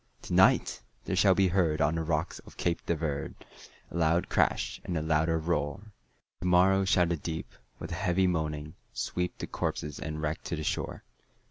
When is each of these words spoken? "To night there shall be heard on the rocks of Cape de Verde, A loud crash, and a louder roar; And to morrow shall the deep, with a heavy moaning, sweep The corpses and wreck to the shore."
"To 0.23 0.33
night 0.33 0.81
there 1.05 1.15
shall 1.15 1.35
be 1.35 1.49
heard 1.49 1.79
on 1.79 1.93
the 1.93 2.01
rocks 2.03 2.39
of 2.39 2.57
Cape 2.57 2.83
de 2.87 2.95
Verde, 2.95 3.35
A 3.91 3.95
loud 3.97 4.29
crash, 4.29 4.81
and 4.83 4.97
a 4.97 5.01
louder 5.03 5.37
roar; 5.37 5.75
And 5.75 5.91
to 6.41 6.47
morrow 6.47 6.85
shall 6.85 7.05
the 7.05 7.17
deep, 7.17 7.53
with 7.77 7.91
a 7.91 8.01
heavy 8.01 8.25
moaning, 8.25 8.73
sweep 8.93 9.37
The 9.37 9.45
corpses 9.45 9.99
and 9.99 10.19
wreck 10.19 10.41
to 10.45 10.55
the 10.55 10.63
shore." 10.63 11.03